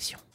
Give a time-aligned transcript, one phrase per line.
[0.00, 0.29] satisfaction.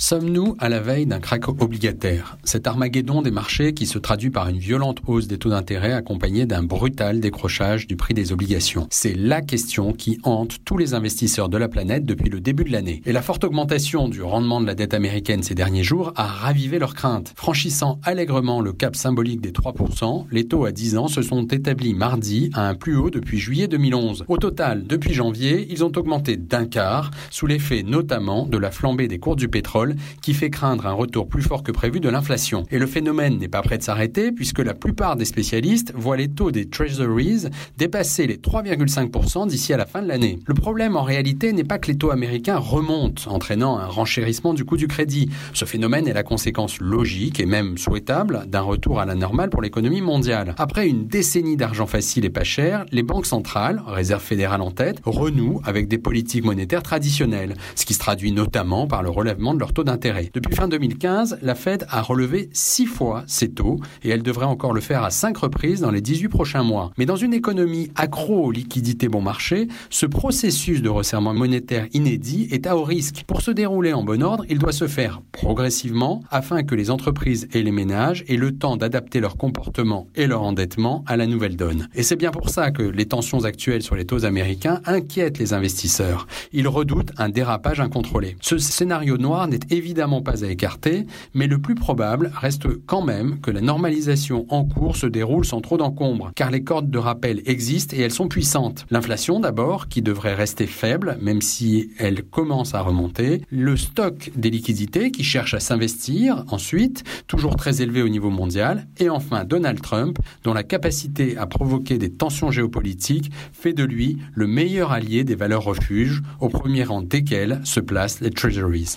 [0.00, 2.38] Sommes-nous à la veille d'un crack obligataire?
[2.44, 6.46] Cet armageddon des marchés qui se traduit par une violente hausse des taux d'intérêt accompagnée
[6.46, 8.86] d'un brutal décrochage du prix des obligations.
[8.92, 12.70] C'est la question qui hante tous les investisseurs de la planète depuis le début de
[12.70, 13.02] l'année.
[13.06, 16.78] Et la forte augmentation du rendement de la dette américaine ces derniers jours a ravivé
[16.78, 17.32] leurs craintes.
[17.34, 21.94] Franchissant allègrement le cap symbolique des 3%, les taux à 10 ans se sont établis
[21.94, 24.26] mardi à un plus haut depuis juillet 2011.
[24.28, 29.08] Au total, depuis janvier, ils ont augmenté d'un quart, sous l'effet notamment de la flambée
[29.08, 29.87] des cours du pétrole
[30.22, 32.64] qui fait craindre un retour plus fort que prévu de l'inflation.
[32.70, 36.28] Et le phénomène n'est pas prêt de s'arrêter puisque la plupart des spécialistes voient les
[36.28, 37.46] taux des treasuries
[37.76, 40.38] dépasser les 3,5% d'ici à la fin de l'année.
[40.46, 44.64] Le problème en réalité n'est pas que les taux américains remontent, entraînant un renchérissement du
[44.64, 45.30] coût du crédit.
[45.52, 49.62] Ce phénomène est la conséquence logique et même souhaitable d'un retour à la normale pour
[49.62, 50.54] l'économie mondiale.
[50.58, 55.00] Après une décennie d'argent facile et pas cher, les banques centrales, Réserve fédérale en tête,
[55.04, 59.60] renouent avec des politiques monétaires traditionnelles, ce qui se traduit notamment par le relèvement de
[59.84, 60.30] d'intérêt.
[60.32, 64.72] Depuis fin 2015, la Fed a relevé six fois ses taux et elle devrait encore
[64.72, 66.92] le faire à cinq reprises dans les 18 prochains mois.
[66.98, 72.48] Mais dans une économie accro aux liquidités bon marché, ce processus de resserrement monétaire inédit
[72.50, 73.24] est à haut risque.
[73.26, 77.48] Pour se dérouler en bon ordre, il doit se faire progressivement afin que les entreprises
[77.52, 81.56] et les ménages aient le temps d'adapter leur comportement et leur endettement à la nouvelle
[81.56, 81.88] donne.
[81.94, 85.52] Et c'est bien pour ça que les tensions actuelles sur les taux américains inquiètent les
[85.52, 86.26] investisseurs.
[86.52, 88.36] Ils redoutent un dérapage incontrôlé.
[88.40, 93.40] Ce scénario noir n'est évidemment pas à écarter, mais le plus probable reste quand même
[93.40, 97.42] que la normalisation en cours se déroule sans trop d'encombre, car les cordes de rappel
[97.46, 98.86] existent et elles sont puissantes.
[98.90, 104.50] L'inflation d'abord, qui devrait rester faible, même si elle commence à remonter, le stock des
[104.50, 109.80] liquidités qui cherche à s'investir, ensuite, toujours très élevé au niveau mondial, et enfin Donald
[109.80, 115.24] Trump, dont la capacité à provoquer des tensions géopolitiques fait de lui le meilleur allié
[115.24, 118.96] des valeurs refuges, au premier rang desquelles se placent les treasuries.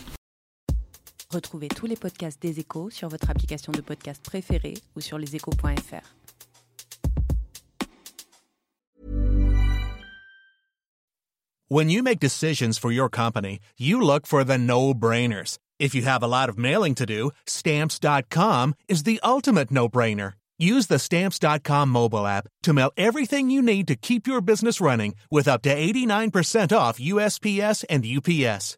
[1.31, 6.05] Retrouvez tous les podcasts des échos sur votre application de podcast préférée ou sur leséchos.fr.
[11.69, 15.57] When you make decisions for your company, you look for the no-brainers.
[15.79, 20.33] If you have a lot of mailing to do, stamps.com is the ultimate no-brainer.
[20.59, 25.15] Use the stamps.com mobile app to mail everything you need to keep your business running
[25.31, 28.77] with up to 89% off USPS and UPS.